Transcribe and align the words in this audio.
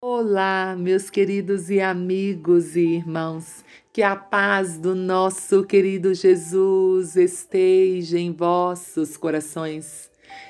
Olá, 0.00 0.76
meus 0.78 1.10
queridos 1.10 1.70
e 1.70 1.80
amigos 1.80 2.76
e 2.76 2.82
irmãos, 2.82 3.64
que 3.92 4.00
a 4.00 4.14
paz 4.14 4.78
do 4.78 4.94
nosso 4.94 5.64
querido 5.64 6.14
Jesus 6.14 7.16
esteja 7.16 8.16
em 8.16 8.30
vossos 8.30 9.16
corações. 9.16 10.08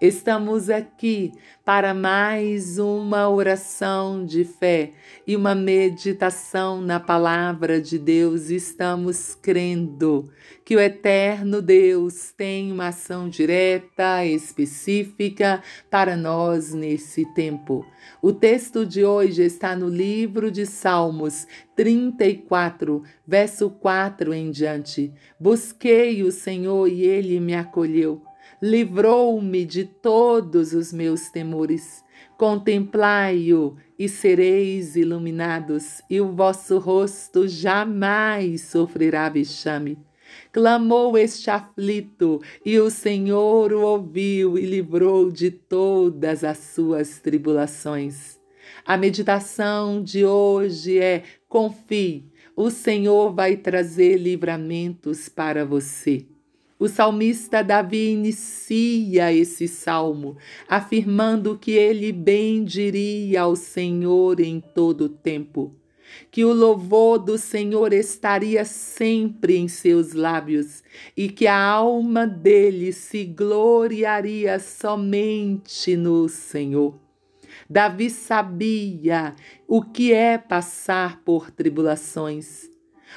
Estamos 0.00 0.70
aqui 0.70 1.32
para 1.62 1.92
mais 1.92 2.78
uma 2.78 3.28
oração 3.28 4.24
de 4.24 4.44
fé 4.44 4.92
e 5.26 5.36
uma 5.36 5.54
meditação 5.54 6.80
na 6.80 6.98
palavra 6.98 7.80
de 7.80 7.98
Deus. 7.98 8.48
Estamos 8.48 9.34
crendo 9.34 10.30
que 10.64 10.74
o 10.74 10.80
eterno 10.80 11.60
Deus 11.60 12.32
tem 12.34 12.72
uma 12.72 12.88
ação 12.88 13.28
direta, 13.28 14.24
específica 14.24 15.62
para 15.90 16.16
nós 16.16 16.72
nesse 16.72 17.26
tempo. 17.34 17.84
O 18.22 18.32
texto 18.32 18.86
de 18.86 19.04
hoje 19.04 19.42
está 19.42 19.76
no 19.76 19.88
livro 19.88 20.50
de 20.50 20.64
Salmos 20.64 21.46
34, 21.76 23.02
verso 23.26 23.68
4 23.68 24.32
em 24.32 24.50
diante. 24.50 25.12
Busquei 25.38 26.22
o 26.22 26.32
Senhor 26.32 26.88
e 26.88 27.02
ele 27.02 27.38
me 27.38 27.54
acolheu 27.54 28.22
livrou-me 28.62 29.64
de 29.64 29.84
todos 29.84 30.72
os 30.72 30.92
meus 30.92 31.30
temores. 31.30 32.04
Contemplai-o 32.36 33.76
e 33.98 34.08
sereis 34.08 34.96
iluminados, 34.96 36.00
e 36.08 36.20
o 36.20 36.32
vosso 36.32 36.78
rosto 36.78 37.46
jamais 37.46 38.62
sofrerá 38.62 39.28
vexame. 39.28 39.98
Clamou 40.52 41.18
este 41.18 41.50
aflito, 41.50 42.40
e 42.64 42.78
o 42.78 42.90
Senhor 42.90 43.72
o 43.72 43.82
ouviu 43.82 44.58
e 44.58 44.64
livrou 44.64 45.30
de 45.30 45.50
todas 45.50 46.44
as 46.44 46.58
suas 46.58 47.18
tribulações. 47.18 48.38
A 48.86 48.96
meditação 48.96 50.02
de 50.02 50.24
hoje 50.24 50.98
é: 50.98 51.24
confie, 51.48 52.30
o 52.56 52.70
Senhor 52.70 53.34
vai 53.34 53.56
trazer 53.56 54.16
livramentos 54.16 55.28
para 55.28 55.64
você. 55.64 56.26
O 56.80 56.88
salmista 56.88 57.62
Davi 57.62 58.12
inicia 58.12 59.30
esse 59.30 59.68
salmo 59.68 60.38
afirmando 60.66 61.58
que 61.58 61.72
ele 61.72 62.10
bendiria 62.10 63.42
ao 63.42 63.54
Senhor 63.54 64.40
em 64.40 64.60
todo 64.60 65.02
o 65.02 65.08
tempo, 65.10 65.74
que 66.30 66.42
o 66.42 66.54
louvor 66.54 67.18
do 67.18 67.36
Senhor 67.36 67.92
estaria 67.92 68.64
sempre 68.64 69.58
em 69.58 69.68
seus 69.68 70.14
lábios 70.14 70.82
e 71.14 71.28
que 71.28 71.46
a 71.46 71.62
alma 71.62 72.26
dele 72.26 72.94
se 72.94 73.26
gloriaria 73.26 74.58
somente 74.58 75.98
no 75.98 76.30
Senhor. 76.30 76.98
Davi 77.68 78.08
sabia 78.08 79.36
o 79.68 79.82
que 79.82 80.14
é 80.14 80.38
passar 80.38 81.20
por 81.26 81.50
tribulações, 81.50 82.70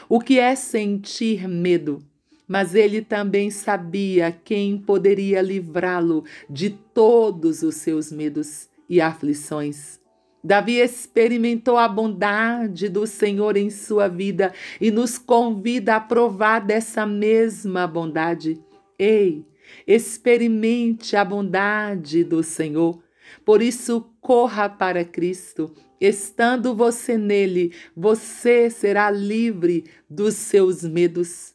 o 0.10 0.20
que 0.20 0.38
é 0.38 0.54
sentir 0.54 1.48
medo 1.48 2.04
mas 2.48 2.76
ele 2.76 3.02
também 3.02 3.50
sabia 3.50 4.32
quem 4.32 4.78
poderia 4.78 5.42
livrá-lo 5.42 6.24
de 6.50 6.70
todos 6.70 7.64
os 7.64 7.76
seus 7.76 8.12
medos 8.12 8.70
e 8.90 9.00
aflições. 9.02 10.00
Davi 10.44 10.80
experimentou 10.80 11.78
a 11.78 11.88
bondade 11.88 12.90
do 12.90 13.08
Senhor 13.08 13.56
em 13.56 13.70
sua 13.70 14.10
vida 14.10 14.54
e 14.80 14.92
nos 14.92 15.18
convida 15.18 15.96
a 15.96 16.02
provar 16.02 16.60
dessa 16.60 17.06
mesma 17.06 17.88
bondade. 17.88 18.62
Ei, 19.00 19.46
experimente 19.88 21.16
a 21.16 21.24
bondade 21.24 22.26
do 22.26 22.44
Senhor. 22.44 23.02
Por 23.46 23.62
isso, 23.62 24.06
corra 24.20 24.68
para 24.68 25.06
Cristo. 25.06 25.74
Estando 26.00 26.76
você 26.76 27.18
nele, 27.18 27.74
você 27.96 28.70
será 28.70 29.10
livre 29.10 29.86
dos 30.10 30.34
seus 30.34 30.84
medos. 30.84 31.54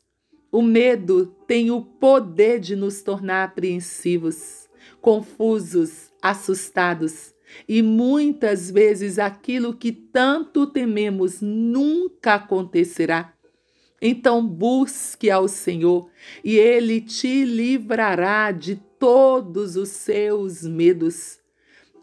O 0.51 0.63
medo 0.63 1.27
tem 1.47 1.71
o 1.71 1.83
poder 1.83 2.59
de 2.59 2.75
nos 2.75 3.03
tornar 3.03 3.45
apreensivos, 3.45 4.69
confusos, 5.01 6.11
assustados. 6.23 7.35
E 7.69 7.83
muitas 7.83 8.71
vezes 8.71 9.19
aquilo 9.19 9.75
que 9.75 9.93
tanto 9.93 10.67
tememos 10.67 11.41
nunca 11.41 12.35
acontecerá. 12.35 13.35
Então 14.01 14.47
busque 14.47 15.31
ao 15.31 15.49
Senhor 15.49 16.09
e 16.45 16.57
Ele 16.57 17.01
te 17.01 17.45
livrará 17.45 18.51
de 18.53 18.77
todos 18.99 19.77
os 19.77 19.89
seus 19.89 20.63
medos. 20.63 21.39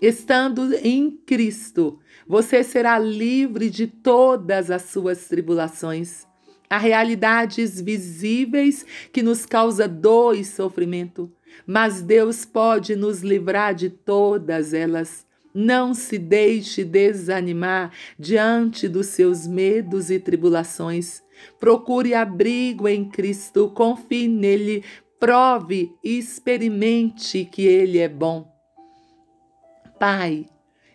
Estando 0.01 0.73
em 0.75 1.09
Cristo, 1.09 1.99
você 2.27 2.63
será 2.63 2.99
livre 2.99 3.69
de 3.69 3.87
todas 3.87 4.69
as 4.69 4.83
suas 4.83 5.27
tribulações. 5.27 6.27
Há 6.69 6.77
realidades 6.77 7.79
visíveis 7.79 8.85
que 9.11 9.21
nos 9.21 9.45
causa 9.45 9.87
dor 9.87 10.35
e 10.35 10.43
sofrimento, 10.43 11.31
mas 11.65 12.01
Deus 12.01 12.45
pode 12.45 12.95
nos 12.95 13.21
livrar 13.21 13.73
de 13.73 13.89
todas 13.89 14.73
elas. 14.73 15.25
Não 15.53 15.93
se 15.93 16.17
deixe 16.17 16.83
desanimar 16.83 17.91
diante 18.19 18.89
dos 18.89 19.07
seus 19.07 19.47
medos 19.47 20.09
e 20.09 20.19
tribulações. 20.19 21.23
Procure 21.59 22.13
abrigo 22.13 22.87
em 22.87 23.07
Cristo, 23.07 23.69
confie 23.69 24.27
nele, 24.27 24.83
prove 25.19 25.93
e 26.03 26.17
experimente 26.17 27.45
que 27.45 27.61
ele 27.61 27.99
é 27.99 28.09
bom. 28.09 28.53
Pai, 29.97 30.45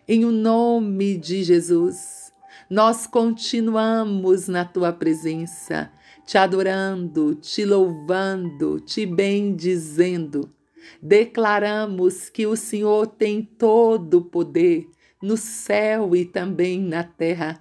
em 0.07 0.27
o 0.27 0.31
nome 0.31 1.17
de 1.17 1.43
Jesus, 1.43 2.30
nós 2.71 3.05
continuamos 3.05 4.47
na 4.47 4.65
tua 4.65 4.93
presença, 4.93 5.91
te 6.25 6.39
adorando, 6.39 7.35
te 7.35 7.65
louvando, 7.65 8.79
te 8.79 9.05
bendizendo. 9.05 10.55
Declaramos 11.03 12.31
que 12.31 12.47
o 12.47 12.55
Senhor 12.55 13.09
tem 13.09 13.43
todo 13.43 14.19
o 14.19 14.25
poder 14.25 14.89
no 15.21 15.37
céu 15.37 16.15
e 16.15 16.25
também 16.25 16.81
na 16.81 17.03
terra. 17.03 17.61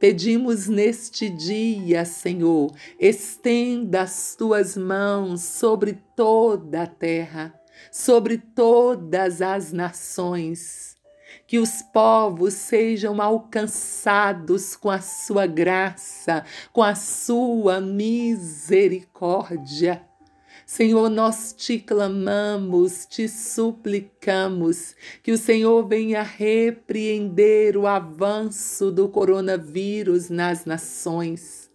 Pedimos 0.00 0.66
neste 0.66 1.30
dia, 1.30 2.04
Senhor, 2.04 2.72
estenda 2.98 4.02
as 4.02 4.34
tuas 4.34 4.76
mãos 4.76 5.40
sobre 5.42 6.02
toda 6.16 6.82
a 6.82 6.86
terra, 6.86 7.54
sobre 7.92 8.38
todas 8.38 9.40
as 9.40 9.72
nações 9.72 10.97
que 11.46 11.58
os 11.58 11.82
povos 11.82 12.54
sejam 12.54 13.20
alcançados 13.20 14.74
com 14.76 14.88
a 14.90 15.00
sua 15.00 15.46
graça, 15.46 16.44
com 16.72 16.82
a 16.82 16.94
sua 16.94 17.78
misericórdia. 17.80 20.02
Senhor, 20.66 21.08
nós 21.08 21.54
te 21.56 21.78
clamamos, 21.78 23.06
te 23.06 23.26
suplicamos 23.26 24.94
que 25.22 25.32
o 25.32 25.38
Senhor 25.38 25.88
venha 25.88 26.22
repreender 26.22 27.74
o 27.74 27.86
avanço 27.86 28.92
do 28.92 29.08
coronavírus 29.08 30.28
nas 30.28 30.66
nações. 30.66 31.70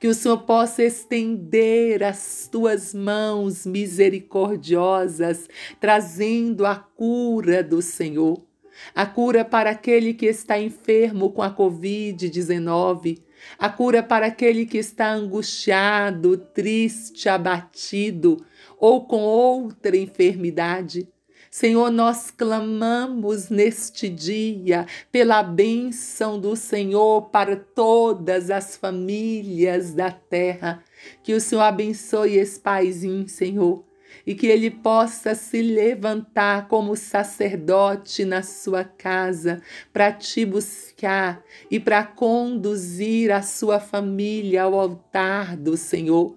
Que 0.00 0.08
o 0.08 0.14
Senhor 0.14 0.38
possa 0.38 0.82
estender 0.82 2.02
as 2.02 2.48
tuas 2.50 2.94
mãos 2.94 3.66
misericordiosas, 3.66 5.46
trazendo 5.78 6.64
a 6.64 6.74
cura 6.74 7.62
do 7.62 7.82
Senhor 7.82 8.47
a 8.94 9.06
cura 9.06 9.44
para 9.44 9.70
aquele 9.70 10.14
que 10.14 10.26
está 10.26 10.58
enfermo 10.58 11.30
com 11.30 11.42
a 11.42 11.54
Covid-19, 11.54 13.20
a 13.58 13.68
cura 13.68 14.02
para 14.02 14.26
aquele 14.26 14.66
que 14.66 14.78
está 14.78 15.12
angustiado, 15.12 16.36
triste, 16.36 17.28
abatido 17.28 18.44
ou 18.78 19.06
com 19.06 19.20
outra 19.20 19.96
enfermidade. 19.96 21.08
Senhor, 21.50 21.90
nós 21.90 22.30
clamamos 22.30 23.48
neste 23.48 24.08
dia 24.08 24.86
pela 25.10 25.42
bênção 25.42 26.38
do 26.38 26.54
Senhor 26.54 27.30
para 27.30 27.56
todas 27.56 28.50
as 28.50 28.76
famílias 28.76 29.94
da 29.94 30.10
terra. 30.10 30.84
Que 31.22 31.32
o 31.32 31.40
Senhor 31.40 31.62
abençoe 31.62 32.36
esse 32.36 32.60
paizinho, 32.60 33.28
Senhor 33.28 33.87
e 34.26 34.34
que 34.34 34.46
ele 34.46 34.70
possa 34.70 35.34
se 35.34 35.62
levantar 35.62 36.68
como 36.68 36.96
sacerdote 36.96 38.24
na 38.24 38.42
sua 38.42 38.84
casa 38.84 39.60
para 39.92 40.12
te 40.12 40.44
buscar 40.44 41.42
e 41.70 41.80
para 41.80 42.04
conduzir 42.04 43.32
a 43.32 43.42
sua 43.42 43.80
família 43.80 44.62
ao 44.62 44.78
altar 44.78 45.56
do 45.56 45.76
Senhor. 45.76 46.36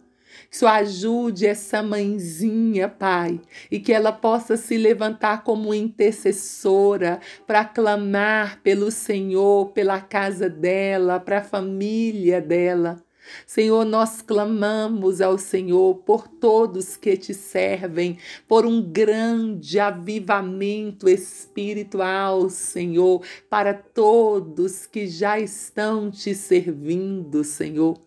Senhor 0.50 0.68
ajude 0.68 1.48
essa 1.48 1.82
mãezinha, 1.82 2.90
Pai, 2.90 3.40
e 3.70 3.80
que 3.80 3.94
ela 3.94 4.12
possa 4.12 4.58
se 4.58 4.78
levantar 4.78 5.44
como 5.44 5.74
intercessora 5.74 7.20
para 7.48 7.64
clamar 7.64 8.60
pelo 8.62 8.92
Senhor, 8.92 9.70
pela 9.70 10.02
casa 10.02 10.50
dela, 10.50 11.20
para 11.20 11.40
a 11.40 11.44
família 11.44 12.42
dela. 12.42 13.02
Senhor, 13.46 13.86
nós 13.86 14.22
clamamos 14.22 15.22
ao 15.22 15.38
Senhor 15.38 15.96
por 16.06 16.28
todos 16.28 16.98
que 16.98 17.16
te 17.18 17.34
servem, 17.34 18.18
por 18.48 18.66
um 18.66 18.82
grande 18.82 19.80
avivamento 19.80 21.08
espiritual, 21.08 22.50
Senhor, 22.50 23.22
para 23.50 23.74
todos 23.74 24.86
que 24.86 25.08
já 25.08 25.40
estão 25.40 26.10
te 26.10 26.34
servindo, 26.34 27.44
Senhor. 27.44 28.00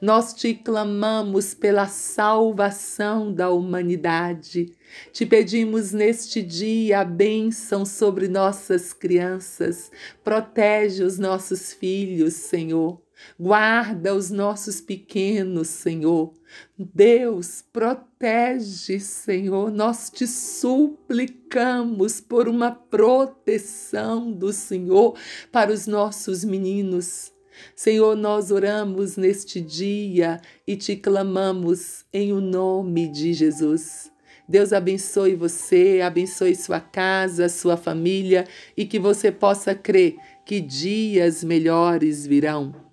Nós 0.00 0.32
te 0.32 0.54
clamamos 0.54 1.54
pela 1.54 1.86
salvação 1.86 3.32
da 3.32 3.50
humanidade. 3.50 4.72
Te 5.12 5.26
pedimos 5.26 5.92
neste 5.92 6.42
dia 6.42 7.00
a 7.00 7.04
bênção 7.04 7.84
sobre 7.84 8.28
nossas 8.28 8.92
crianças. 8.92 9.90
Protege 10.22 11.02
os 11.02 11.18
nossos 11.18 11.72
filhos, 11.72 12.34
Senhor. 12.34 13.00
Guarda 13.38 14.14
os 14.14 14.30
nossos 14.30 14.80
pequenos, 14.80 15.68
Senhor. 15.68 16.32
Deus, 16.78 17.64
protege, 17.72 19.00
Senhor. 19.00 19.70
Nós 19.70 20.10
te 20.10 20.26
suplicamos 20.26 22.20
por 22.20 22.48
uma 22.48 22.70
proteção 22.70 24.30
do 24.30 24.52
Senhor 24.52 25.16
para 25.50 25.72
os 25.72 25.86
nossos 25.86 26.44
meninos. 26.44 27.32
Senhor, 27.74 28.16
nós 28.16 28.50
oramos 28.50 29.16
neste 29.16 29.60
dia 29.60 30.40
e 30.66 30.76
te 30.76 30.96
clamamos 30.96 32.04
em 32.12 32.32
o 32.32 32.40
nome 32.40 33.08
de 33.08 33.32
Jesus. 33.32 34.10
Deus 34.48 34.72
abençoe 34.72 35.34
você, 35.34 36.00
abençoe 36.02 36.54
sua 36.54 36.80
casa, 36.80 37.48
sua 37.48 37.76
família 37.76 38.46
e 38.76 38.84
que 38.84 38.98
você 38.98 39.30
possa 39.30 39.74
crer 39.74 40.16
que 40.44 40.60
dias 40.60 41.44
melhores 41.44 42.26
virão. 42.26 42.91